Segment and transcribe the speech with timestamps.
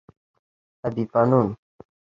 [0.85, 1.47] ابي فنون